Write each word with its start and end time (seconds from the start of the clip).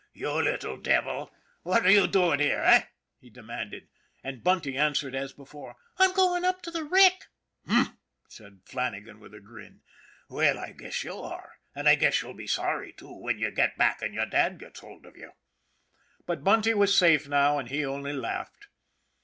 "You 0.13 0.31
little 0.41 0.77
devil, 0.77 1.31
what 1.61 1.85
are 1.85 1.91
you 1.91 2.07
doing 2.07 2.39
here, 2.39 2.61
eh?" 2.65 2.85
he 3.21 3.29
demanded. 3.29 3.87
And 4.23 4.43
Bunty 4.43 4.75
answered 4.75 5.13
as 5.13 5.31
before:" 5.31 5.75
I'm 5.99 6.11
going 6.15 6.43
up 6.43 6.63
to 6.63 6.71
the 6.71 6.83
wreck."" 6.83 7.27
Humph!" 7.67 7.93
said 8.27 8.61
Flannagan, 8.65 9.19
with 9.19 9.35
a 9.35 9.39
grin." 9.39 9.81
Well, 10.27 10.57
I 10.57 10.71
guess 10.71 11.03
you 11.03 11.13
are, 11.19 11.51
and 11.75 11.87
I 11.87 11.93
guess 11.93 12.23
you'll 12.23 12.33
be 12.33 12.47
sorry, 12.47 12.93
too, 12.93 13.13
when 13.15 13.37
you 13.37 13.51
get 13.51 13.77
back 13.77 14.01
and 14.01 14.15
your 14.15 14.25
dad 14.25 14.57
gets 14.57 14.79
hold 14.79 15.05
of 15.05 15.15
you."' 15.17 15.33
But 16.25 16.43
Bunty 16.43 16.73
was 16.73 16.97
safe 16.97 17.27
now, 17.27 17.59
and 17.59 17.69
he 17.69 17.85
only 17.85 18.13
laughed. 18.13 18.69